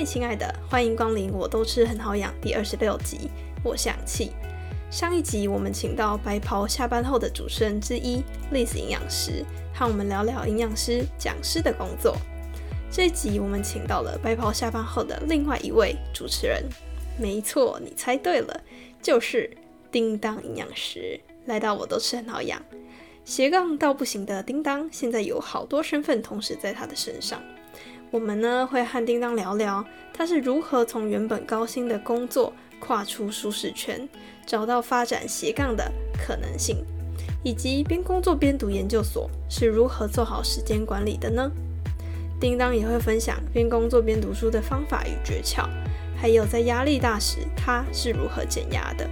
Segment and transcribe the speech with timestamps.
[0.00, 3.28] 嗨，亲爱的，欢迎光临《我都吃很好养》第二十六集。
[3.62, 4.32] 我想气。
[4.90, 9.44] 上一集我们请到白袍下班后的主持人之一丽子营养师，
[9.74, 12.16] 和我们聊聊营养师讲师的工作。
[12.90, 16.64] 这一集我们请到了白袍下班后的另外一位主持人，
[17.18, 18.58] 没错，你猜对了，
[19.02, 19.54] 就是
[19.92, 22.58] 叮当营养师来到《我都吃很好养》。
[23.26, 27.42] 斜杠到不行的叮当，现在有好多身份同时在他的身上。
[28.10, 34.08] 我们呢会和叮当聊聊，他是如何从原本高薪的工作跨出舒适圈，
[34.44, 36.84] 找到发展斜杠的可能性，
[37.44, 41.48] 以及边工作边读研究所是如何做好时间管理的呢？
[42.40, 45.68] 叮当也会分享边工作边读书的方法与诀窍，
[46.16, 49.08] 还有在压力大时他是如何减压的，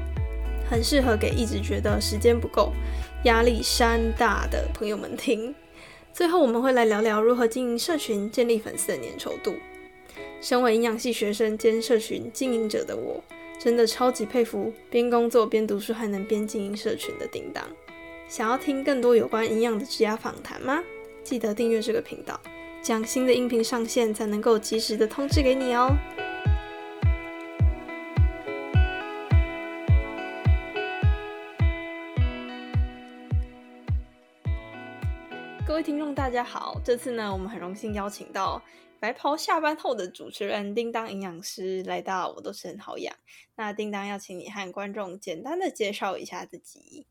[0.69, 2.73] 很适合给一直觉得时间不够、
[3.25, 5.55] 压力山大的朋友们听。
[6.19, 9.55] 最后，我们会来聊聊如何经营社群、建立粉丝的粘稠度。
[10.41, 13.23] 身为营养系学生兼社群经营者的我，
[13.57, 17.65] 真的超级佩服边工作边读书还能边经营社群的叮当。
[18.27, 20.83] 想要听更多有关营养的职涯访谈吗？
[21.23, 22.41] 记得订阅这个频道，
[22.83, 25.89] 将新的音频上线才能够及时的通知给你哦。
[35.79, 36.81] 位听众，大家好！
[36.85, 38.61] 这次呢，我们很荣幸邀请到
[38.99, 43.15] 白袍下班后的主持人叮当营养师来到，我都是很好养。
[43.55, 47.07] 那叮当要请你和观众简单的介绍一下自己。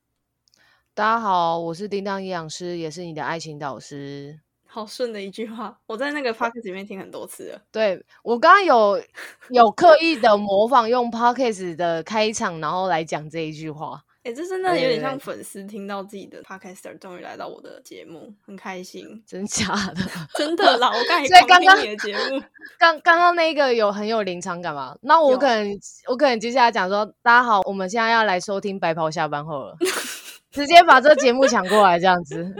[0.93, 4.41] 大家好，我是叮当营养师，也是你的爱情导师。
[4.65, 7.61] 好顺的一句话，我在那个 p o c k e t 里面听很多次了。
[7.71, 9.01] 对我刚刚有
[9.51, 14.03] 有刻意的模仿用 p o c k e t 的开场，然后来讲这一句话。
[14.27, 19.23] 哎，这真的有点像粉丝听到自己的 podcaster 终于来到我的节目，很开心。
[19.25, 20.01] 真假的？
[20.35, 20.89] 真的啦！
[20.89, 22.43] 我刚所以刚刚你的节目，
[22.77, 24.97] 刚刚刚那个有很有临场感嘛？
[25.03, 25.79] 那我可能
[26.09, 29.77] 我可能接下来讲说，大家好，我们现在要来收听白袍下班后了，
[30.51, 32.53] 直接把这节目抢过来这样子。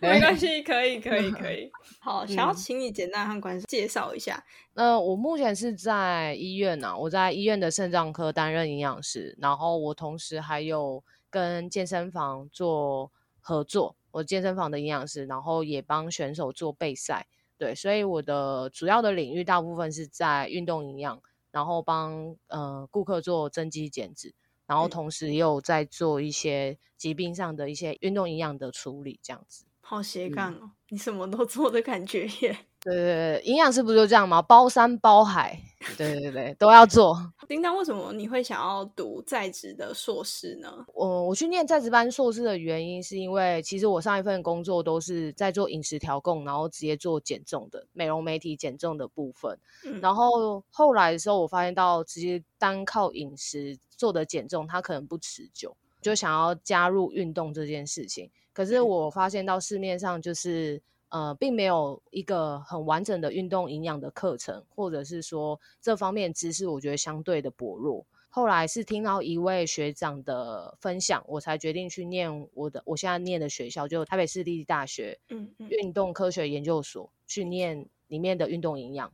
[0.00, 1.70] 没关系，可以，可以，可以。
[2.00, 4.42] 好，想要请你简单和观众介绍一下。
[4.74, 11.04] 呃，我目前是在医院呢，我在医院的肾脏科担任营养师，然后我同时还有。
[11.32, 13.10] 跟健身房做
[13.40, 17.26] 合作，我健身房的营养师，然后也帮选手做备赛，
[17.56, 24.34] 对，所以我的主要的领域大部分是在运动营养，然后帮呃顾客做增肌减脂，
[24.66, 29.64] 然后同时也有在做一些疾病上的一些运动营养的处理，这样子。
[29.80, 32.56] 好斜杠哦，你什么都做的感觉耶。
[32.80, 34.42] 对对对，营养师不就这样吗？
[34.42, 35.58] 包山包海，
[35.96, 37.32] 对对对，都要做。
[37.52, 40.86] 叮当，为什么你会想要读在职的硕士呢？
[40.94, 49.58] 我我去念在职班硕士的原因，是因为其实我上一份工作都是在做饮食调控，然后直接做减重的美容媒体减重的部分。
[50.00, 58.30] 然后后来的时候，我发现到直接单靠饮食做的减重，它可能不持久，就想要加入运动这件事情。
[58.54, 60.80] 可是我发现到市面上就是。
[61.12, 68.06] 呃，并没有一个很完整的运动营养的课程，或者是说这方面知识，我觉得相对的薄弱。
[68.30, 79.12] 后来是听到一位学长的分享，我才决定去念我的我现在念的学校，就台北市立大学，嗯嗯，运动科学研究所去念里面的运动营养。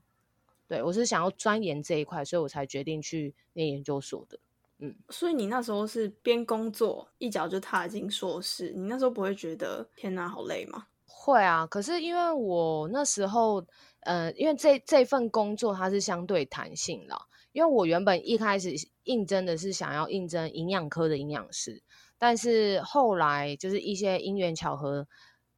[0.69, 4.39] 对我是想要钻研这一块，所以我才决定去念研究所的。
[4.79, 10.87] 嗯，所以你那时候是边工作一脚就踏进硕士，你那时候不会觉得天哪，好累吗？
[11.21, 13.67] 会啊，可是因为我那时候，
[14.01, 17.19] 呃，因为这这份工作它是相对弹性的，
[17.51, 21.83] 因为我原本一开始应征的是想要应征营养科的营养师，
[22.19, 25.09] 但是后来就是一些因缘巧合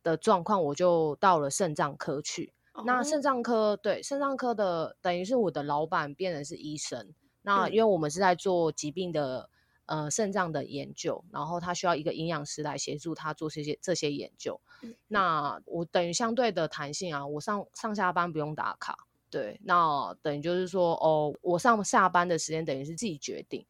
[0.03, 2.55] 的状况，我就到了肾脏科去。
[2.87, 7.12] 那肾脏科对肾脏科的等于是我的老板变成是医生，
[7.43, 9.50] 那因为我们是在做疾病的。
[9.87, 14.61] 呃，肾脏的研究，然后他需要一个营养师来协助他做这些这些研究。
[15.09, 18.97] 那我等于相对的弹性啊，我上上下班不用打卡。
[19.31, 23.65] 对，那等于就是说，哦，我上下班的时间等于是自己决定。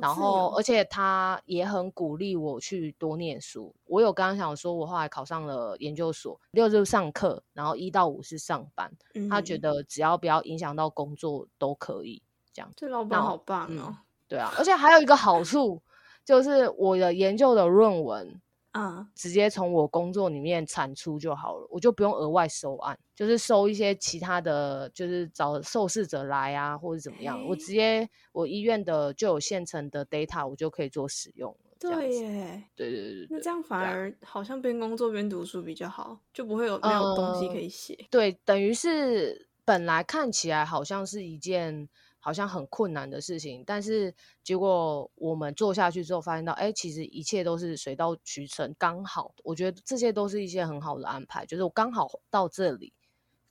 [0.00, 3.72] 然后，而且他也很鼓励我去多念书。
[3.84, 8.90] 我有刚刚想说，我后来考上了研究所，六日上课，然后一到五是上班。
[9.30, 12.20] 他觉得只要不要影响到工作都可以
[12.52, 12.68] 这样。
[12.74, 13.96] 这老板好棒哦。
[14.26, 15.80] 对啊，而且还有一个好处，
[16.24, 18.40] 就是我的研究的论文，
[18.74, 31.76] 啊，直接从我工作里面产出就好了，我就不用额外收案，就是收一些其他的，就是找受试者来啊，或者怎么样，我直接我医院的就有现成的 data，我就可以做使用了。
[31.78, 38.06] 对耶，对对对，那这样反而好像边工作边读书比较好，就不会有没有东西可以写。
[38.10, 39.48] 对，等于是。
[39.66, 41.88] 本来看起来好像是一件
[42.24, 52.94] 好像很困难的事情，但是结果我们做下去之后，发现到，哎，其实一切都是水到渠成，刚好，我觉得这些都是一些很好的安排，就是我刚好到这里，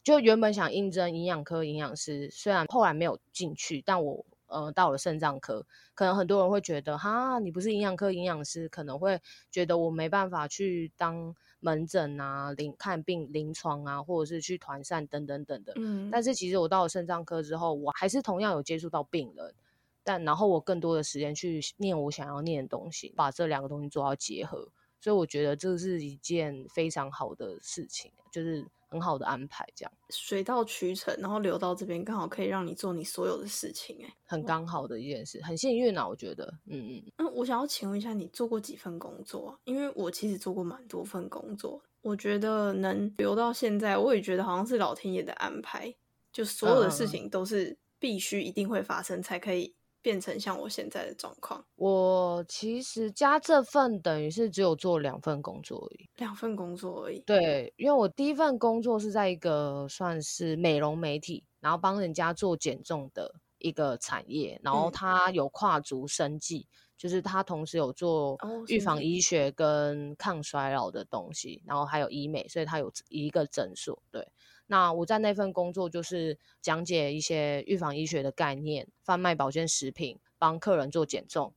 [0.04, 4.26] 就原本想应征营养科营养师，虽然后来没有进去，但我。
[4.48, 5.66] 呃，到了肾脏科，
[5.96, 9.20] 可能很多人会觉得，哈，你不是营养科营养师，可能会
[9.50, 15.74] 觉得我没办法去当门诊啊，临看病临床啊，或者是去团膳等等等的。
[15.78, 16.10] 嗯。
[16.12, 19.56] 但是其实我到了肾脏科之后，我还是同样有接触到病人，
[20.04, 24.70] 但然后我更多的时间去念我想要念的东西，把这两个东西做到结合，
[25.00, 28.68] 所以我觉得这是一件非常好的事情，就是。
[28.94, 37.12] 很好的安排，这样水到渠成，然后流到这边，刚好可以让你做你所有的事情，哎，很刚好的一件事，很幸运啊，我觉得，嗯嗯。
[37.18, 39.60] 那我想要请问一下，你做过几份工作？
[39.64, 45.92] 因为我其实做过蛮多份工作，我觉得能留到现在，我也觉得好像是老天爷的安排，
[46.32, 49.74] 就所有的事情都是必须一定会发生才可以。
[50.04, 57.22] 变成像我现在的状况，我其实加这份等于是只有做两份工作而已，两份工作而已。
[57.22, 66.68] 对，因为我第一份工作是在一个算是美容媒体，然后帮人家做减重的一个产业，然后它有跨足生计，
[66.98, 74.04] 就是它同时有做预防医学跟抗衰老的东西，然后还有医美，所以它有一个诊所。
[74.12, 74.28] 对。
[74.68, 81.54] 那我在那份工作就是讲解一些预防医学的概念，贩卖保健食品，帮客人做减重，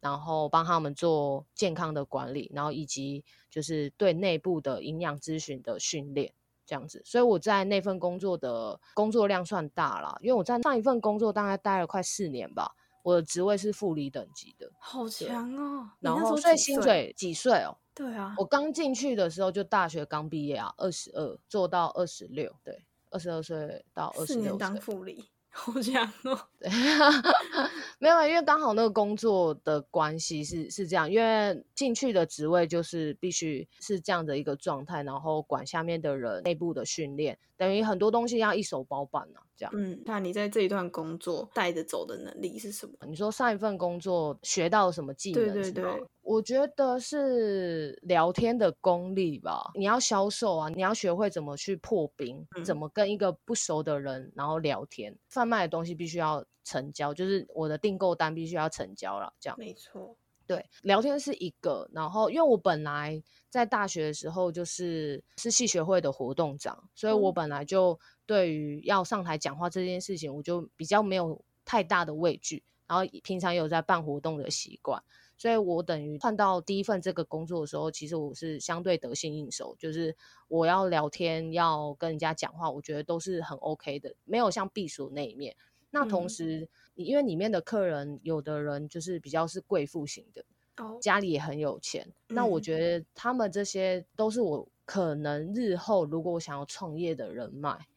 [0.00, 6.32] 然后帮他们做健康的管理，然后以及就是对内部的营养咨询的训练
[6.66, 7.00] 这样子。
[7.04, 15.90] 所以我在那份工作的工作量算大了，因为我在上一份工作大概待了快四年吧，我的职位是副理等级的，好强哦。
[16.00, 17.78] 然后所以薪水几岁哦？
[17.98, 22.80] 对啊，我刚进去的时候就大学刚毕业啊，二十二做到二十六，对，
[23.10, 26.38] 二十二岁到二十六岁当副理，好强哦。
[26.60, 26.70] 对，
[27.98, 37.36] 没有，因为刚好那个工作的关系是是这样，因为进去的职位就是必须是这样的一个状态，然后管下面的人内部的训练。
[37.56, 39.72] 等于很多东西要一手包办呢，这样。
[39.76, 42.94] 嗯，那你在这一段工作带着走的能力是什么？
[43.06, 45.52] 你说上一份工作学到什么技能？
[45.52, 45.84] 对对对，
[46.22, 49.72] 我觉得是聊天的功力吧。
[49.74, 55.14] 你要销售啊，你要学会怎么去破冰，怎么跟一个不熟的人然后聊天。
[55.28, 59.58] 贩卖的东西必须要成交，就是我的订购单必须要成交了，这样。
[59.58, 60.16] 没错。
[60.46, 75.02] 对，聊天是一个，然后因为我本来在大学的时候就是是系学会的活动长，所以我本来就对于要上台讲话这件事情，我就比较没有太大的畏惧，然后平常有在办活动的习惯，
[75.38, 80.14] 所以我等于换到第一份这个工作的时候，其实我是相对得心应手，就是
[80.48, 85.56] 我要聊天要跟人家讲话，我觉得都是很 OK 的，没有像避暑那一面。
[85.90, 90.44] 那同时，因为里面的客人有的人就是比较是贵妇型的，
[90.76, 92.06] 哦，家里也很有钱。
[92.26, 97.88] 那我觉得他们这些都是我可能日后如果我想要创业的人脉，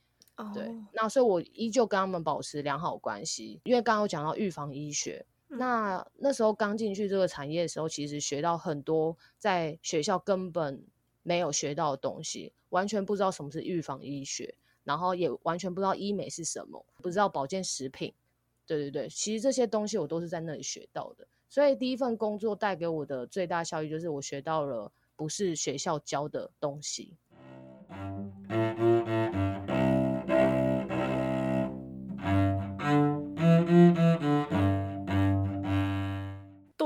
[0.53, 0.73] 对。
[0.93, 3.59] 那所以我依旧跟他们保持良好关系。
[3.63, 10.83] 因为刚刚有讲到预防医学，那那时候刚进去这个产业的时候，其实学到很多在学校根本
[11.23, 14.55] 没有学到的东西，完全不知道什么是预防医学。
[14.83, 18.11] 然后也完全不知道医美是什么，不知道保健食品，
[18.65, 21.27] 对对对，其实这些东西我都是在那里学到的。
[21.47, 27.15] 所以第一份工作带给我的最大效益就是我学到了不是学校教的东西。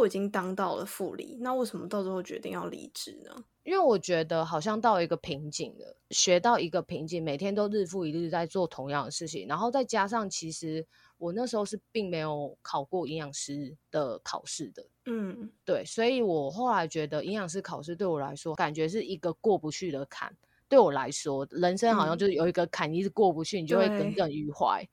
[0.06, 3.44] 都已经当到了副理，那为什么到最后决定要离职呢？
[3.64, 10.86] 因为我觉得好像到一个瓶颈了，学到一个瓶颈，每天都日复一日在做同样的事情，然后再加上其实
[11.18, 20.32] 我那时候是并没有考过营养师的考试的，嗯，对，所以我后来觉得营养师考试对我来说，感觉是一个过不去的坎。
[20.70, 24.88] 对我来说，人生好像就是有一个坎一直过不去，你就会耿耿于怀。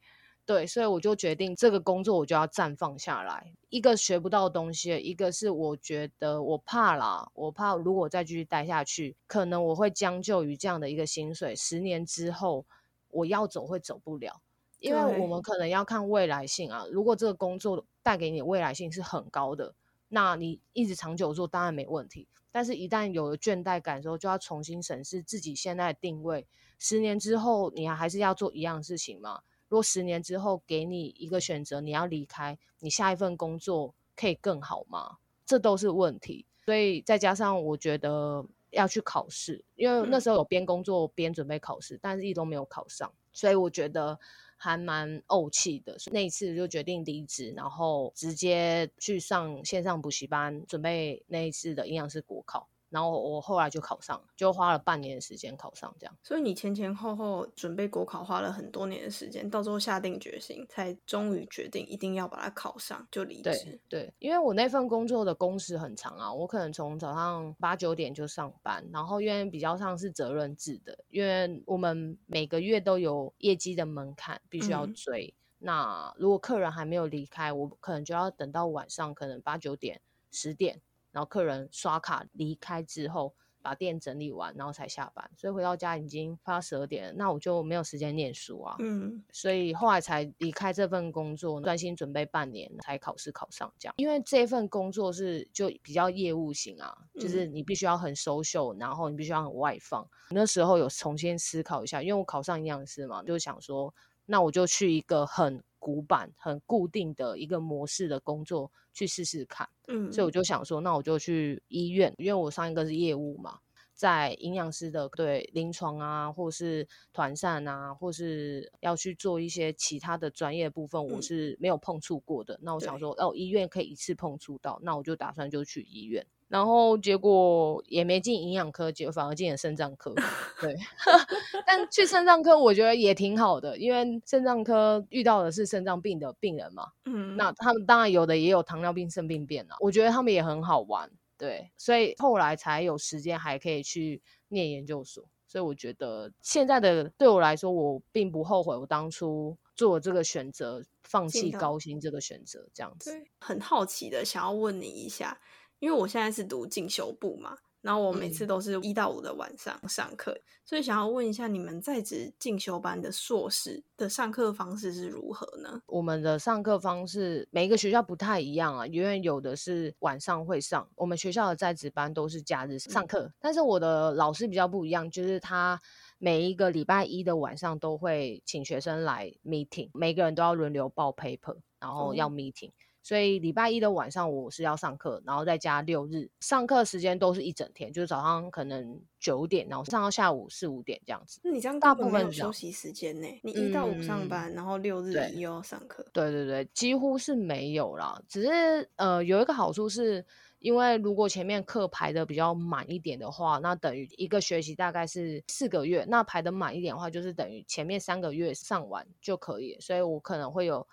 [0.52, 3.54] 对，所以我就决定这个工作我就要暂放下来。
[3.70, 11.56] 一个学不到东西，一个是我觉得我怕啦，我怕如果再继续待下去，可能我会将就于这样的一个薪水。
[11.56, 12.66] 十年之后
[13.08, 14.42] 我要走会走不了，
[14.78, 16.84] 因为我们可能要看未来性啊。
[16.92, 19.74] 如果这个工作带给你未来性是很高的，
[20.08, 22.28] 那你一直长久做当然没问题。
[22.50, 26.46] 但是，一旦有了倦怠感之后，就要重新审视自己现在的定位。
[26.78, 29.40] 十年之后，你还是要做一样事情吗？
[29.72, 35.16] 若十年之后给你一个选择，你要离开，你下一份工作可以更好吗？
[35.46, 36.44] 这都是问题。
[36.62, 44.20] 所以再加上我觉得要去考试，因为那时候有边工作边准备考试，但是一直都没有考上，所以我觉得
[44.58, 45.96] 还蛮怄气的。
[46.12, 52.68] 那一次就决定离职，然后直接去上线上补习班，准备那一次的营养师国考。
[52.92, 56.14] 然后我后来就考上，就花了半年的时间考上，这样。
[56.22, 63.80] 所以你前前后后准备国考花了很多年的时间，到最后下定决心，才终于决定一定要把它考上，就离职。
[63.88, 75.32] 对，因为我那份工作的工时很长啊，我可能从早上八九点就上班，然后因为比较上是责任制的，因为我们每个月都有业绩的门槛必须要追。
[75.58, 80.82] 那如果客人还没有离开，我可能就要等到晚上，可能八九点、十点。
[81.12, 88.74] 然后客人刷卡离开之后，把店整理完，然后才下班，所以回到家已经快要十二点了，那我就没有时间念书啊。
[88.80, 93.94] 嗯，所以后来才离开这份工作，专心准备半年才考试考上这样。
[93.98, 100.04] 因为这份工作是就比较业务型啊，就是你必须要很 social，然后你必须要很外放。
[100.30, 103.94] 那时候有重新思考一下，因为我考上营养师嘛，就想说，
[104.26, 105.62] 那我就去一个很。
[105.82, 113.58] 古板很固定的一个模式的工作去试试看，嗯，所以我就想说，那我就去医院，因为我上一个是业务嘛，
[113.92, 122.56] 在营养师的对临床啊，或是团膳啊，或是要去做一些其他的专业部分，我是没有碰触过的。
[122.62, 126.24] 那我想说，哦，医院可以一次碰触到，那我就打算就去医院。
[126.52, 130.14] 然后结果也没进营养科，结果反而进了肾脏科。
[130.60, 130.76] 对，
[131.66, 136.88] 但去肾脏科我觉得也挺好的，因为肾脏科遇到的是肾脏病的病人嘛。
[137.06, 141.10] 嗯，那他们当然有的也有糖尿病、肾病变了，我觉得他们也很好玩。
[141.38, 145.24] 对，所以后来才有时间还可以去念研究所。
[145.48, 152.68] 所以我觉得现在的对我来说，我并不后悔我当初做这个选择，放弃高薪这个选择。
[152.74, 155.40] 这样子，很好奇的想要问你一下。
[155.82, 160.32] 因为我现在是读进修部嘛，然后我每次都是一到五的晚上上课，
[160.64, 165.82] 所以想要问一下，你们在职进修班的硕士的上课方式是如何呢？
[165.86, 175.80] 我们的上课方式每一个学校不太一样啊，因为有的是晚上会上，我们学校的在职班都是假日上课，但是我的老师比较不一样，就是他
[176.18, 182.70] 每一个礼拜一的晚上都会请学生来 meeting，每个人都要轮流报 paper，然后要 meeting。
[183.02, 191.40] 所以礼拜一的晚上我是要上课，然后再加六日上课时间都是一整天，就是早上可能九点，然后上到下午四五点这样子。
[191.42, 193.26] 那你这样大部分休息时间呢？
[193.42, 196.06] 你一到五上班，然后六日你又要上课？
[196.12, 198.22] 对对对，几乎是没有啦。
[198.28, 200.24] 只是呃有一个好处是，
[200.60, 209.76] 因为如果前面课排的比较满一点的话，那等于一个学期大概是四个月，那排的满一点的话，就是等于前面三个月上完就可以。
[209.80, 210.86] 所以我可能会有。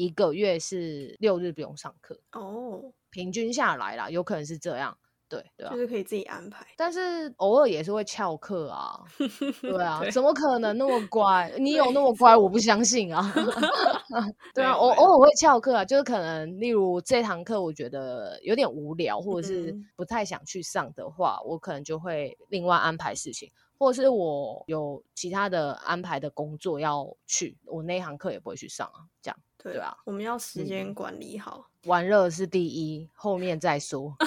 [0.00, 4.96] 一个月是六日不用上课哦，平均下来啦，有可能是这样，
[5.28, 8.98] 对对就是可以自己安排，但是偶尔也是会翘课啊，
[9.60, 11.52] 对啊， 怎么可能那么乖？
[11.58, 12.34] 你有那么乖？
[12.34, 13.30] 我不相信啊，
[14.54, 29.38] 对啊，我偶尔会翘课啊，就是可能例如这堂课我觉得有点无聊，或者是不太想去上的话，我可能就会另外安排事情，或者是我有其他的安排的工作要去，我那堂课也不会去上啊，这样。
[29.62, 34.16] 对啊，我们要时间管理好，玩乐是第一，后面再说。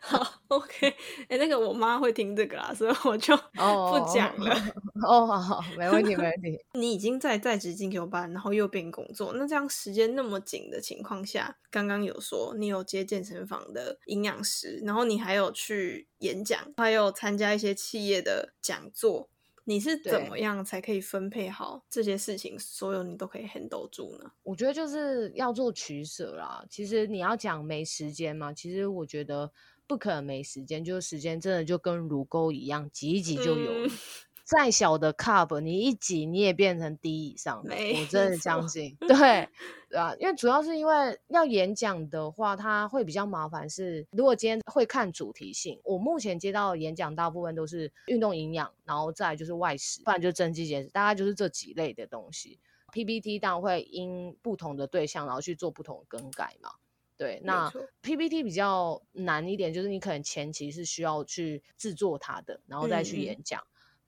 [0.00, 0.94] 好，OK，
[1.28, 4.54] 哎，那个我妈会听这个啦，所以我就不讲了。
[5.02, 6.62] 哦，好好，没问题，没问题。
[6.74, 19.30] 你已经在在职进修班，然后又变工作，那这样时间那么紧的情况下，刚刚有说你有接健身房的营养师，然后你还有去演讲，还有参加一些企业的讲座。
[19.64, 24.30] 你是怎么样才可以分配好这些事情，所有你都可以 handle 住呢？
[24.42, 26.64] 我觉得就是要做取舍啦。
[26.68, 29.50] 其实你要讲没时间嘛，其实我觉得
[29.86, 33.90] 不可能没时间，就是时间真的就跟乳沟一样，挤一挤就有了。
[34.44, 38.94] 再小的 cup，你一挤你也变成 D 以上，我真的相信。
[39.00, 39.48] 对，
[39.88, 43.68] 对啊，因为主要是因为要演讲的话，它会比较麻烦。
[43.68, 52.60] 是如果今天会看主题性，我目前接到的演讲大部分都是运动营养，然后再就是外食，不然就是增肌减脂，大概就是这几类的东西。
[52.92, 56.70] PPT 当然会因不同的对象，然后去做不同的更改嘛。
[57.16, 57.72] 对，那
[58.02, 63.64] PPT 比较难一点，就是你可能前期是需要去制作它的，然后再去演讲。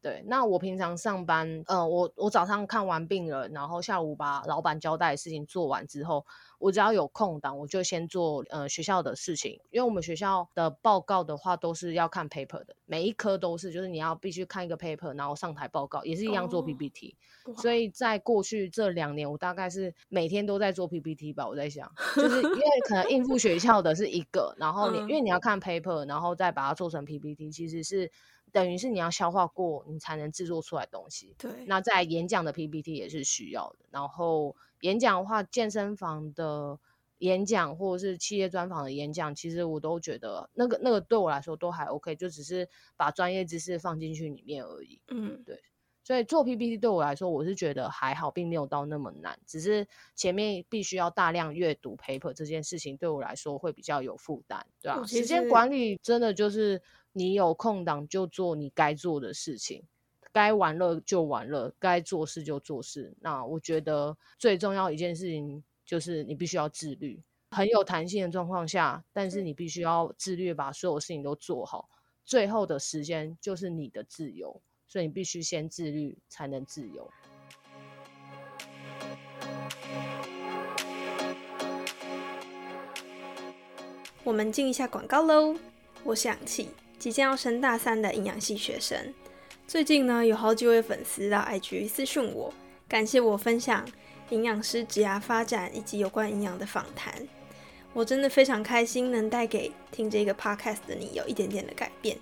[0.07, 6.25] 对，那我平常上班，呃，我我早上看完病人，然后下午把老板交代的事情做完之后，
[6.61, 17.17] 我只要有空档，我就先做呃学校的事情，因为我们学校的报告的话都是要看 paper 的，每一科都是，就是你要必须看一个 paper，然后上台报告，也是一样做 PPT。
[17.57, 21.49] 所以在过去这两年，我大概是每天都在做 PPT 吧。
[21.49, 28.09] 我在想， 就是因为可能应付学校的是一个，然后你因为你要看 paper，然后再把它做成 PPT，其实是。
[28.53, 31.35] 等于是你要消化过，你才能制作出来东西。
[31.37, 33.81] 对，那在演讲的 PPT 也是需要的。
[33.91, 36.79] 然后演讲的话，健身房的
[37.19, 45.01] 演讲或者是企业专访的演讲，其实我都觉得那个那个对我来说都还 OK，就只是把专业知识放进去里面而已。
[45.09, 45.61] 嗯，对。
[46.03, 49.39] 所以做 PPT 对我来说，我是觉得还好，并没有到那么难。
[49.45, 55.05] 只是前面必须要大量阅读 paper 这件事情，对我来说会比较有负担，对吧？
[55.05, 56.81] 时间管理真的就是。
[57.19, 59.83] 你有空档就做你该做的事情，
[60.33, 63.17] 该玩乐就玩乐，该做事就做事。
[63.23, 67.19] 那我觉得最重要一件事情就是你必须要自律，
[67.53, 71.89] 很有弹性的状况下，但是你必须要自律，把所有事情都做好。
[72.23, 77.11] 最后的时间就是你的自由，所以你必须先自律才能自由。
[84.23, 85.57] 我们进一下广告喽，
[86.05, 86.69] 我想起。
[86.99, 89.13] 即将要升大三的营养系学生，
[89.67, 92.53] 最近呢有好几位粉丝到 IG 私讯我，
[92.89, 93.87] 感谢我分享
[94.31, 97.15] 营养师职涯发展以及有关营养的访谈。
[97.93, 102.17] 我真的非常开心能带给听这个 podcast 的你有一点点的改变。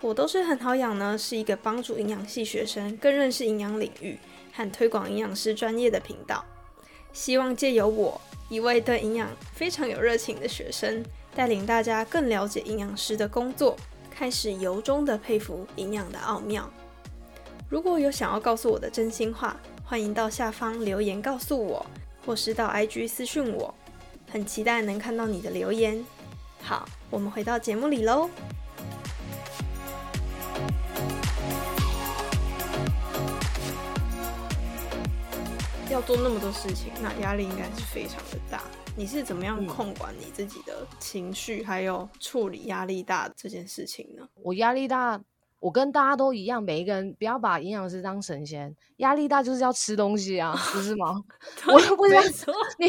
[0.00, 4.18] 我都是很好养呢，是一个帮助营养系学生更认识营养领域
[4.52, 6.44] 和推广营养师专业的频道。
[7.12, 11.02] 希望借由我一位对营养非常有热情的学生。
[11.36, 13.76] 带领大家更了解营养师的工作，
[14.10, 16.66] 开始由衷的佩服营养的奥妙。
[17.68, 21.84] 如果有想要告诉我的真心话，欢迎到下方留言告诉我，
[22.24, 23.74] 或是到 IG 私讯我，
[24.30, 26.02] 很期待能看到你的留言。
[26.62, 28.30] 好，我们回到节目里喽。
[35.90, 38.62] 要做那么多事情，那压力应该是非常的大。
[38.98, 44.26] 你是怎么样控管你自己的情绪，还有处理压力大这件事情呢？
[44.42, 45.20] 我压力大，
[45.60, 48.74] 我跟大家都一样，每一个人不要把营养师当神仙。
[48.96, 51.14] 压力大就是要吃东西啊， 不是吗？
[51.66, 52.14] 我又不是
[52.78, 52.86] 你，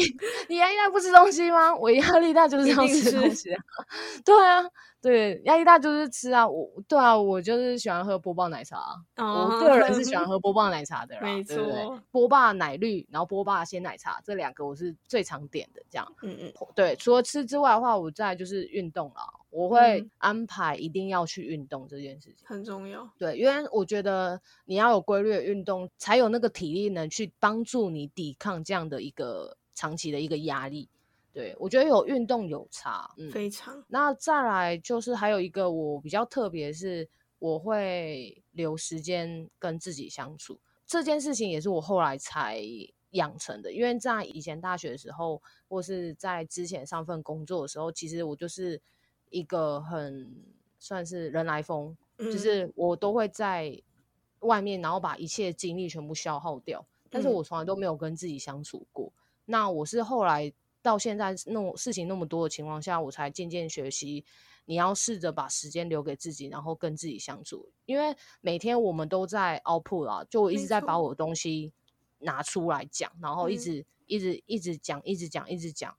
[0.48, 1.76] 你压力大不吃东西吗？
[1.76, 3.62] 我压力大就是要吃东西啊。
[4.24, 4.64] 对啊。
[5.00, 8.96] 对，压力大就是吃啊，我对啊，我就是喜欢喝波霸奶茶。
[9.16, 12.02] 我个人是喜欢喝波霸奶茶的，没错。
[12.10, 16.12] 波霸奶绿，然后波霸鲜奶茶这两个我是最常点的，这样。
[16.22, 16.52] 嗯嗯。
[16.74, 23.08] 对，除了吃之外的话，我再就是运动了，我会安排一定要去运动这件事情，很重要。
[23.16, 30.88] 对，因为我觉得你要有规律的运动，才有那个体力能去帮助你抵抗这样的一个长期的一个压力。
[31.38, 33.84] 对，我觉得有运动有差，嗯，非常。
[33.86, 40.58] 那再来就是还有一个我比较特别，是我会留时间跟自己相处。
[40.84, 42.60] 这件事情也是我后来才
[43.10, 48.82] 养成的，因为在以前大学的时候，或是在之前上份工作的时候，其实我就是
[49.30, 50.44] 一个很
[50.80, 53.80] 算是人来疯，就是我都会在
[54.40, 59.12] 外面，然后把一切精力全部消耗掉，但是我从来都没有跟自己相处过。
[59.44, 60.52] 那我是后来。
[60.82, 64.24] 到现在那种事情那么多的情况下，我才渐渐学习，
[64.64, 67.68] 你要试着把时间留给自己，然后跟自己相处。
[67.84, 71.72] 因为每天我们都在 output 啦，就我一直在把我的东西
[72.18, 75.96] 拿出来讲，然后一直一直一直讲，一直讲，一直讲，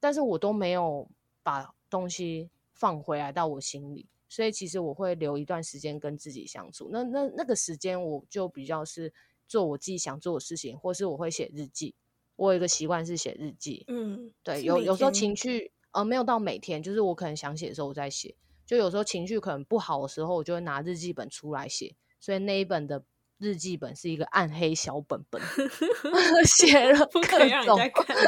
[0.00, 1.08] 但是我都没有
[1.42, 4.08] 把东西放回来到我心里。
[4.28, 6.88] 所以其实我会留一段时间跟自己相处。
[6.90, 9.12] 那那那个时间，我就比较是
[9.46, 11.94] 做我自己想做的事情，或是我会写日记。
[12.36, 18.34] 我有一个习惯是写日记，嗯，对，有有时候情绪呃没有到每天，就是我可能想写的时候我在写，
[18.66, 23.04] 就有时候情绪可能不好的时候，我就会拿日记本出来写，所以那一本的
[23.38, 25.40] 日记本是一个暗黑小本本，
[26.46, 27.20] 写了各
[27.64, 27.78] 种，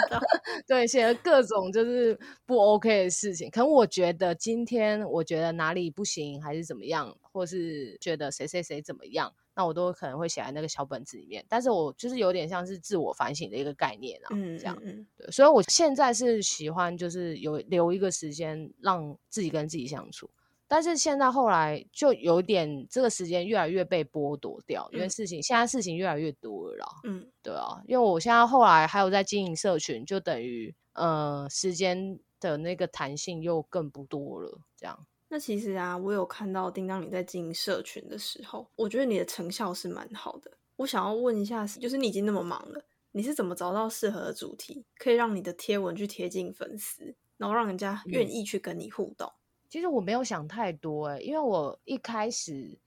[0.67, 9.33] 对，写了各种就是不 OK 的事情，可能我觉得今天我觉得哪里不行还是怎么样，或是觉得谁谁谁怎么样。
[9.57, 14.77] 那我都可能会写在那个小本子里面，但是我就是有点像是自我反省的一个概念啊，这样，
[15.17, 20.29] 对，所以我现在是喜欢就是有留一个时间让自己跟自己相处，
[20.67, 34.99] 但是现在后来就有点这个时间越来越被剥夺掉，因为事情现在事情越来越多了，嗯，对啊，因为我现在后来还有在经营社群，就等于呃时间的那个弹性又更不多了，这样。
[35.29, 40.51] 那其实啊，我有看到叮当你在经营社群的时候，我觉得你的成效是蛮好的。
[40.77, 49.33] 我想要问一下，就是你已经那么忙了，你是怎么找到适合的主题，可以让你的贴文去贴近粉丝，然后让人家愿意去跟你互动？
[49.69, 52.79] 其实我没有想太多哎，因为我一开始，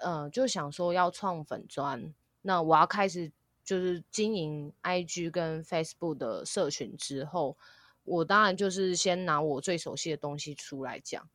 [0.00, 3.30] 呃，就想说要创粉砖，那我要开始
[3.64, 7.56] 就是经营 IG 跟 Facebook 的社群之后，
[8.02, 11.28] 我当然就是先拿我最熟悉的东西出来讲。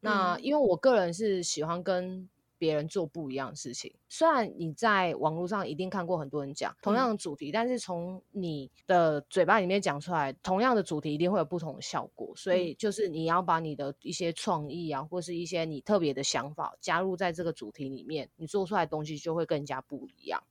[0.00, 12.32] 那因为我个人是喜欢跟别人做不一样的事情，虽然你在网络上一定看过很多人讲同样的主题，但是从你的嘴巴里面讲出来，同样的主题一定会有不同的效果。
[12.34, 20.42] 所以就是你要把你的一些创意啊，或是一些你特别的想法加入在这个主题里面，你做出来的东西就会更加不一样。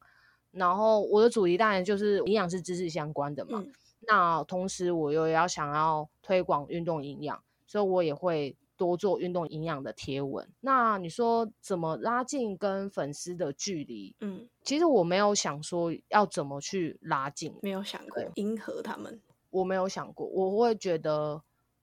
[0.52, 3.64] 然后我的主题当然就是营养是知识相关的嘛，
[4.00, 8.56] 那同时我又要想要推广运动营养，所以我也会。
[8.78, 14.16] 多做运动营养的贴文，那你说怎么拉近跟粉丝的距离？
[14.20, 21.42] 嗯，其实我没有想说要怎么去拉近，没有想过迎合他们，我没有想过，我会觉得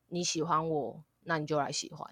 [0.08, 2.08] 你喜欢我，那你就来喜欢；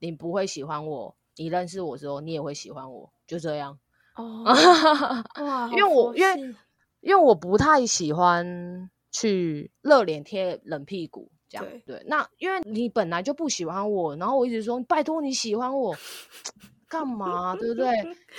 [0.00, 3.78] 你不会喜欢我，你认识我之后，你也会喜欢我，就这样。
[4.16, 6.54] 哦，哇， 因为我因为
[7.00, 11.30] 因为我不太喜欢去热脸贴冷屁股。
[11.60, 15.94] 对对，那因为你本来就不喜欢我，然后我一直说拜托你喜欢我
[16.88, 17.90] 干嘛，对不对？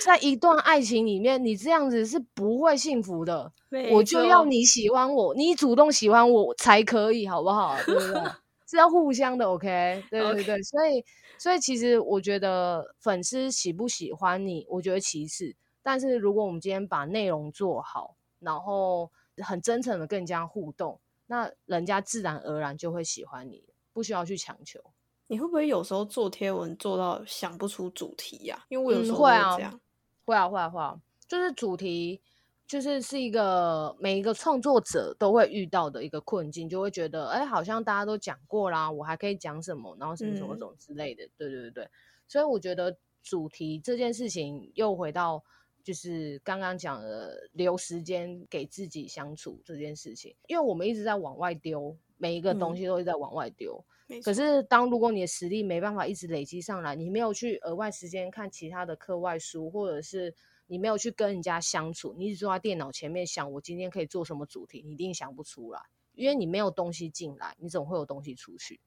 [0.04, 3.50] 在一段爱情里面，你这样子是不会幸福的。
[3.90, 7.76] 我就要你喜欢我，你主动喜欢我才可以，好不好？
[7.84, 8.22] 对不对？
[8.66, 10.02] 是要互相的，OK？
[10.10, 11.04] 对对对，所以
[11.38, 15.54] 所以其实我觉得粉丝喜不喜欢你，我觉得其次。
[15.82, 19.10] 但是如果我们今天把内容做好，然后
[19.42, 20.98] 很真诚的跟人家互动。
[21.34, 24.80] 那人家自然而然就会喜欢你，不需要去强求。
[25.26, 28.64] 你会不会有时候做贴文做到想不出主题呀？
[28.68, 29.80] 因为我有时候会这样，
[30.24, 32.20] 会啊会啊会啊，就是主题
[32.68, 41.28] 就是是一个每一个创作者都会遇到的一个困境，就会觉得哎，好像大家都讲过啦，我还可以讲什么，然后什么什么什么之类的。
[41.36, 41.88] 对对对对，
[42.28, 45.42] 所以我觉得主题这件事情又回到。
[45.84, 53.84] 就是刚刚讲的留时间给自己相处这件事情，因为我们一直在往外丢，每一个东西都是在往外丢。
[54.22, 60.34] 可是当如果你的实力没办法一直累积上来，你没有去额外时间看其他的课外书，或者是
[60.66, 65.80] 你没有去跟人家相处，你一直坐在电脑前面想我今天可以做什么主题，你一定想不出来，
[66.14, 68.80] 因为你没有东西进来，你总会有东西出去。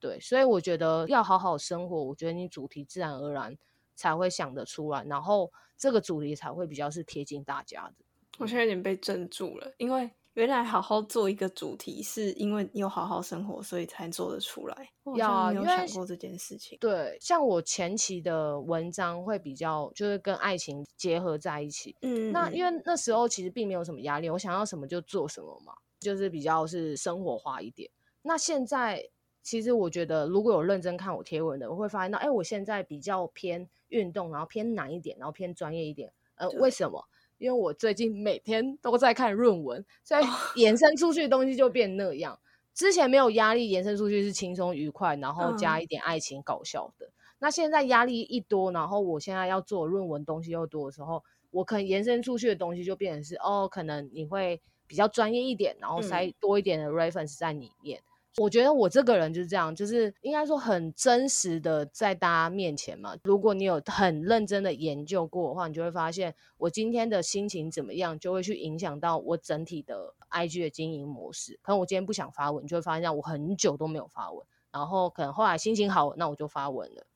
[0.00, 3.58] 对，所以我觉得要好好生活，我觉得你主题自然而然。
[3.98, 7.94] 才会想得出来，然后这个主题才会比较是贴近大家的。
[8.38, 14.88] 我现在有点被镇住了，因为原来好好做一个主题，是因为你有好好生活，所以才做得出来。
[15.16, 16.78] 要有想过这件事情。
[16.80, 21.96] 对，像我前期的文章会比较就是跟爱情结合在一起。
[22.02, 27.90] 嗯，那因为那时候其实并没有什么压力，我想要什么就做什么嘛，就是比较是生活化一点。
[28.22, 29.10] 那现在。
[29.50, 36.12] 其实我觉得，如果有认真看我贴文的，我会发现到，哎，我现在比较偏运动，然后偏难一点，然后偏专业一点。
[36.34, 37.02] 呃，为什么？
[37.38, 40.24] 因为我最近每天都在看论文，所以
[40.60, 42.38] 延伸出去的东西就变那样。
[42.74, 47.10] 之前没有压力，延伸出去是轻松愉快，然后加一点爱情搞笑的。
[47.38, 58.02] 那现在压力一多，然后我现在要做论文东西又多的时候，我可能延伸出去的东西就变成是，哦，可能你会比较专业一点，然后塞多一点的 reference 在里面。
[58.36, 63.16] 我觉得我这个人就是这样，就是应该说很真实的在大家面前嘛。
[63.24, 71.58] 如果你有很认真的研究过的话，你就会发现我今天的心情怎么样，就会去影响到我整体的 IG 的经营模式。
[71.62, 74.46] 可能我今天不想发文，你就会发现我很久都没有发文。
[74.70, 77.06] 然后可能后来心情好，那我就发文了。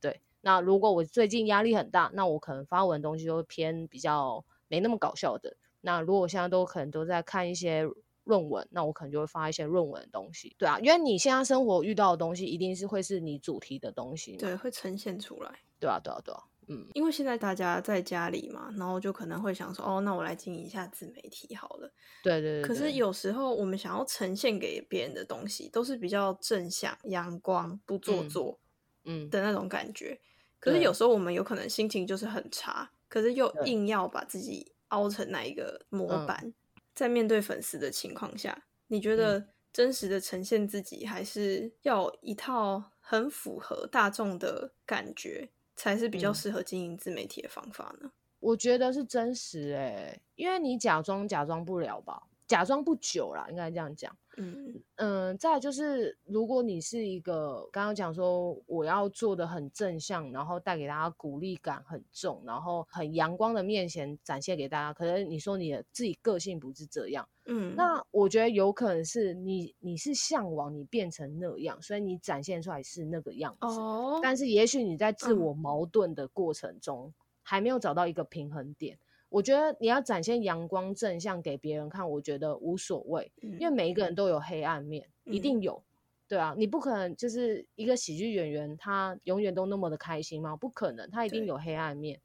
[0.00, 5.56] 对，那如果我最近压力很大，那我可能发文东西就会偏比较没那么搞笑的。
[5.82, 7.86] 那如果我现在都可能都在看一些。
[8.24, 28.60] 论文，那我可能就会发一些论文的东西，对啊，因为你现在生活遇到的东西，一定是会是你主题的东西，对，会呈现出来，对啊，对啊，对啊，嗯，因为现在大家在家里嘛，然后就可能会想说，哦，那我来经营一下自媒体好了，对对对，可是有时候我们想要呈现给别人的东西，都是比较正向、阳光、不做作，
[29.04, 29.28] 嗯。
[29.30, 30.20] 的那种感觉，
[30.60, 36.54] 可是有时候我们有可能心情就是很差，可是又硬要把自己凹成那一个模板。
[36.94, 48.12] 在面对粉丝的情况下，你觉得真实的呈现自己，还是要一套很符合大众的感觉，才是比较适合经营自媒体的方法呢？
[48.40, 52.24] 我觉得是真实诶，因为你假装假装不了吧？
[52.52, 54.14] 假装不久啦，应该这样讲。
[54.36, 78.98] 嗯嗯，再来就是，如果你是一个刚刚讲说我要做的很正向，然后带给大家鼓励感很重，然后很阳光的面前展现给大家，可能你说你的自己个性不是这样，嗯，那我觉得有可能是你你是向往你变成那样，所以你展现出来是那个样子，哦，但是也许你在自嗯我矛盾的过程中、还没有找到一个平衡点。
[79.32, 85.82] 我觉得你要展现阳光正向给别人看，我觉得无所谓，因因为每一个人都有黑暗面，一嗯定有。
[86.28, 90.54] 对啊，你不可能就是一个喜剧演员，他永远都那么的开心吗？
[90.54, 92.20] 不可能，他一定有黑暗面。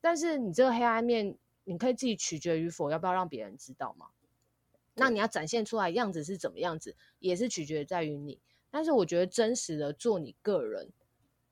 [0.00, 4.06] 但是你这个黑暗面，你可以自己取决于否要不要让别人知道嘛？
[4.94, 8.38] 那你要展现出来样子是怎么样子，也是取决在于你。
[8.70, 10.88] 但是我觉得真实的做你个人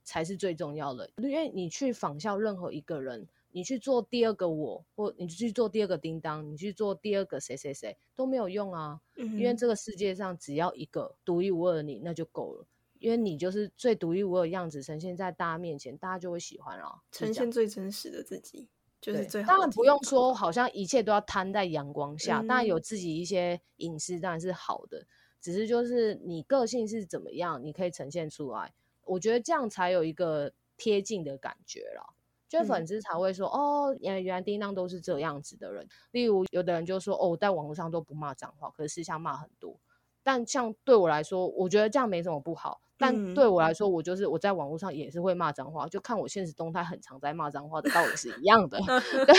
[0.05, 9.01] 才是最重要的，因为你去仿效任何一个人，你去做第二个我，或你去做第二个叮当，你去做第二个谁谁谁都没有用啊。
[9.17, 12.67] 因因为这个世界上只要一个独一无二的你，那就够了。
[12.99, 17.01] 因为你就是最独一无二的样子呈现在大家面前，大家就会喜欢啊。
[17.13, 18.69] 是这样呈现最真实的自己，
[19.01, 19.49] 就是对最好。
[19.49, 25.07] 当然不用说，好像一切都要摊在阳光下，当然有嗯自己一些隐私，当然是好的。
[25.41, 28.75] 只是就是你个性是怎么样，你可以呈现出来，
[29.07, 32.05] 我觉得这样才有一个贴近的感觉啦。
[32.51, 35.87] 就嗯粉丝才会说、哦，原原来叮当都是这样子的人。
[36.11, 39.79] 例如有的人就说哦，我在网络上都不骂脏话，可是私下骂很多。
[40.23, 42.83] 但像对我来说，我觉得这样没什么不好。
[42.99, 48.79] 但嗯对我来说，我就是我在网络上也是会骂脏话，就看我现实动态很常在骂脏话的道理是一样的。
[49.25, 49.35] 对，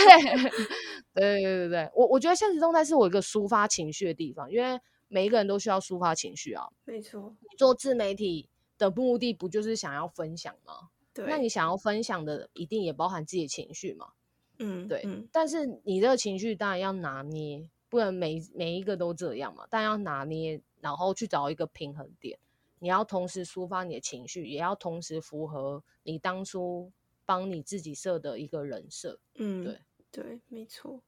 [1.14, 6.66] 对对对对对，我我觉得现实动态是我一个抒发情绪的地方，因为每一个人都需要抒发情绪啊。
[6.84, 8.48] 没错，你做自媒体
[8.78, 10.88] 的目的不就是想要分享吗？
[11.14, 14.12] 对，那你想要分享的，一定也包含自己的情绪嘛。
[14.58, 22.38] 嗯对，嗯但是你这个情绪当然要拿捏，不能每每一个都这样嘛，但要拿捏，然后去找一个平衡点。
[22.78, 26.90] 你要同时抒发你的情绪，也要同时符合你当初
[27.24, 29.20] 帮你自己设的一个人设。
[29.36, 29.78] 嗯，对
[30.10, 31.00] 对，没错。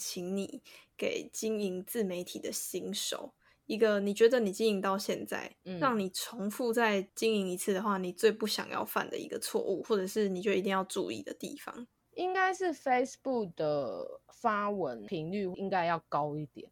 [0.00, 0.62] 请你
[0.96, 3.34] 给经营自媒体的新手
[3.66, 11.86] 一个你觉得你经营到现在，嗯让你重复再经营一次的话，你最不想要犯的一个错误，或者是你觉得一定要注意的地方。
[12.14, 16.68] 应该是 Facebook 的发文频率应该要高一点，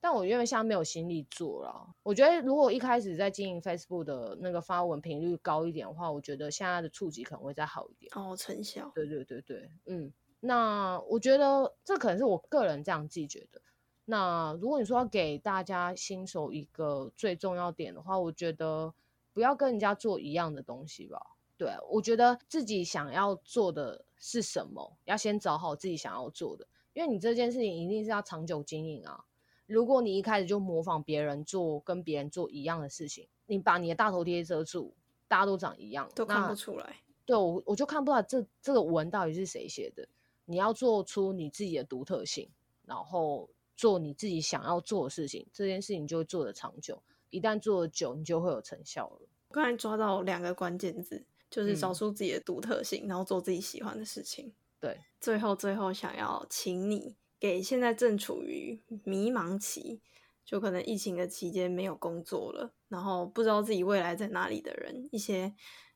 [0.00, 1.94] 但我因为现在没有心力做了。
[2.02, 8.10] 我觉得如果一开始在经营 Facebook 的那个发文频率高一点的话，我觉得现在的触及可能会再好一点。
[8.16, 10.12] 哦，成效，对对对对，嗯，
[10.44, 13.62] 那我觉得这可能是我个人这样自己觉得。
[14.04, 18.92] 那如果你说要给大家新手一个最重要点的话，我觉得
[19.32, 21.36] 不要跟人家做一样的东西吧。
[21.56, 29.24] 对，我觉得自己想要做的是什么，要先找好自己想要做的，因为你这件事情一定是要长久经营啊。
[29.66, 34.92] 如果你一开始就模仿别人做，跟别人做一样的事情，你把你的大头贴遮住，
[35.28, 36.96] 大家都长一样，都看不出来。
[37.24, 40.08] 对我我就看不到这这个文到底是谁写的。
[40.44, 42.50] 你要做出你自己的独特性，
[42.84, 47.02] 然后做你自己想要做的事情，这件事情就会做得长久。
[47.30, 49.28] 一旦做得久，你就会有成效了。
[49.48, 54.52] 我刚才抓到两个关键字，就是找嗯出自己的独特性，然后做自己喜欢的事情。
[54.78, 60.00] 对，最后最后想要请你给现在正处于迷茫期，
[60.44, 65.54] 就可能疫情的期间没有工作了，然后不知道自己未来在哪里的人，一些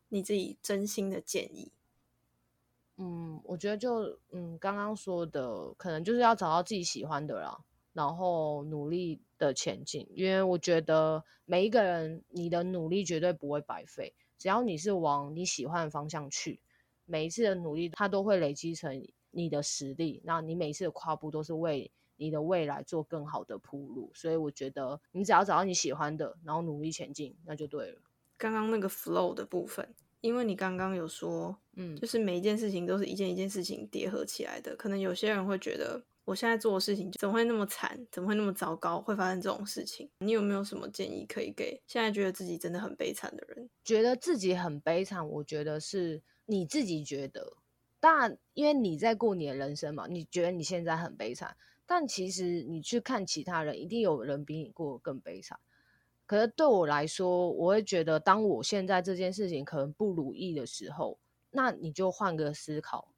[0.09, 1.73] 你自己真心的建议。
[2.99, 7.59] 嗯，我觉得就嗯刚刚说的，可能就是要找到自己喜欢的啦，
[7.93, 10.07] 然后努力的前进。
[10.15, 16.59] 因为我觉得每一个人，你的努力绝对不会白费，只要你是往你喜欢的方向去，
[17.05, 20.23] 每一次的努力它都会累积成你的实力。
[20.25, 24.11] 那你每一次的跨步都是为你的未来做更好的铺路。
[24.15, 28.01] 所以我觉得你只要找到你喜欢的，然后努力前进，那就对了。
[28.39, 29.95] 刚刚那个 flow 的部分，
[30.27, 34.75] 因为你刚刚有说，嗯就是每一件事情都是一件一件事情叠合起来的。
[34.75, 40.11] 可能有些人会觉得，我现在做的事情怎么会那么惨，怎么会那么糟糕，会发生这种事情？
[40.19, 43.71] 你有没有什么建议可以给现在觉得自己真的很悲惨的人？
[43.85, 47.57] 觉得自己很悲惨，我觉得是你自己觉得。
[48.01, 55.59] 当然，因为你在过你的人生嘛，你觉得你现在很悲惨，但其实你去看其他人，一定有人比你过得更悲惨。
[56.27, 61.19] 可是对我来说，我会觉得，当我现在这件事情可能不如意的时候，
[61.51, 63.09] 那你就换个思考，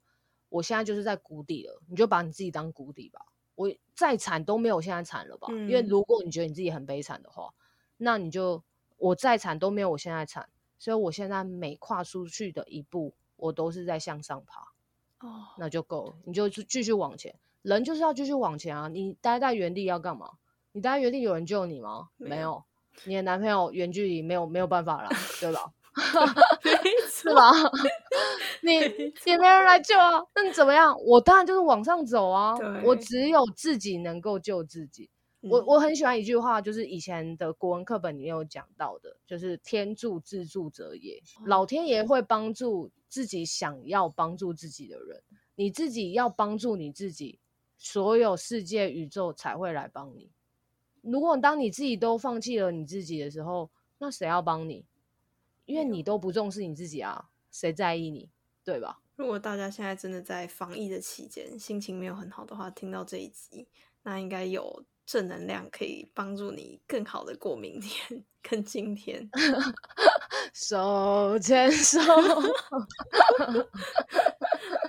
[0.49, 3.25] 我现在就是在谷底了，你就把你自己当谷底吧。
[3.55, 5.47] 我再惨都没有现在惨了吧？
[5.49, 7.53] 因为嗯如果你觉得你自己很悲惨的话，
[7.97, 8.63] 那你就
[8.97, 14.61] 我再惨都没有我现在惨，所以我现在每跨出去的一步，我都是在向上爬。
[15.27, 17.35] 哦，那就够了，你就继续往前。
[17.61, 18.87] 人就是要继续往前啊！
[18.87, 20.31] 你待在原地要干嘛？
[20.71, 22.11] 你待在原地有人救你吗？
[22.15, 22.63] 没有。
[23.05, 25.09] 你的男朋友远距离没有没有办法了，
[25.39, 25.71] 对吧？
[27.11, 27.51] 是吧？
[28.61, 28.73] 你
[29.25, 30.95] 也没人来救啊，那你怎么样？
[31.03, 32.55] 我当然就是往上走啊！
[32.85, 35.09] 我只有自己能够救自己。
[35.41, 45.21] 我我很喜欢一句话，就是以前的国文课本里面有讲到的，就是“天助自助者也”，老天爷会帮助自己想要帮助自己的人。
[45.55, 47.39] 你自己要帮助你自己，
[47.77, 50.29] 所有世界宇宙才会来帮你。
[51.09, 54.85] 如果当你自己都放弃了你自己的时候，那谁要帮你？
[55.65, 58.29] 因为你都不重视你自己啊，谁在意你？
[58.63, 59.01] 对吧？
[59.15, 63.67] 如果大家现在真的在防疫的期间，心情没有很好的话，听到这一集，
[64.03, 64.83] 那应该有。
[65.05, 69.27] 正能量可以帮助你更好的过明天跟今天，
[70.53, 71.97] 手牵手。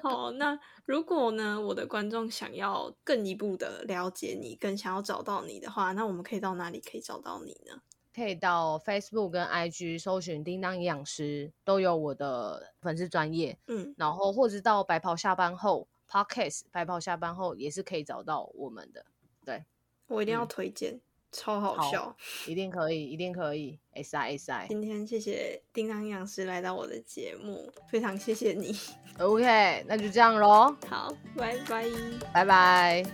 [0.03, 7.81] 好，那如果呢，我的观众想要更一步的了解你，更想要找到你的话，那我们可以到哪里可以找到你呢？
[8.15, 13.57] 可以到 Facebook 跟 IG 搜寻“叮当营养师”，都有我的粉丝专业。
[13.69, 19.07] 嗯，然后或者到白袍下班后 Podcast，白袍下班后也是可以找到我们的。
[19.45, 19.65] 对。
[20.09, 21.01] 我一定要推荐，
[21.33, 22.17] 超好笑，
[22.47, 24.67] 一定可以，一定可以，S I S I。
[24.69, 28.77] 今天谢谢叮当营养师来到我的节目，非常谢谢你。
[29.19, 30.75] OK，那就这样喽。
[30.89, 31.85] 好，拜拜，
[32.33, 33.05] 拜拜。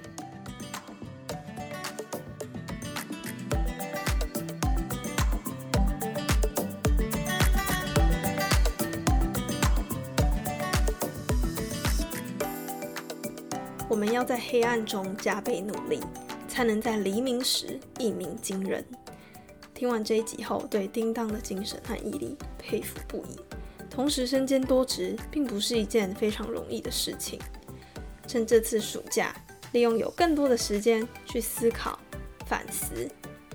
[13.88, 16.00] 我们要在黑暗中加倍努力。
[16.56, 18.82] 才能在黎明时一鸣惊人。
[19.74, 23.38] 听完这一集后，对叮当的精神和毅力佩服不已。
[23.90, 27.38] 同时身兼多职，并不是一件非常容易的事情。
[28.26, 29.36] 趁这次暑假，
[29.72, 31.98] 利用有更多的时间去思考、
[32.46, 33.06] 反思，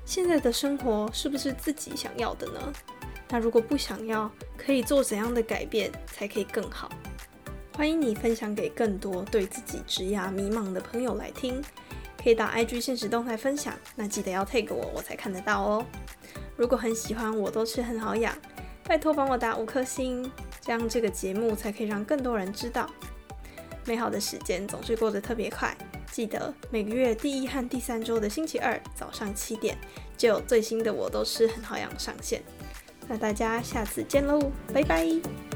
[0.06, 2.72] 现在的生活是不是自己想要的呢？
[3.30, 6.88] 那如果不想要，可以做怎样的改变才可以更好？
[7.76, 11.60] 欢迎你分享给更多对自己职涯迷茫的朋友来听。
[12.24, 15.86] 可以到 IG 现实动态分享，那记得要 tag 我，我才看得到哦。
[16.56, 18.36] 如果很喜欢，我都吃很好养，
[18.84, 22.90] 拜托帮我打五颗星，这样这个节目才可以让更多人知道。
[23.86, 25.76] 美好的时间总是过得特别快，
[26.12, 29.76] 记得每个月第一和第三周的星期二早上七点
[30.16, 32.44] 就有最新的我都吃很好养上线。
[33.08, 35.51] 那大家下次见喽，拜拜。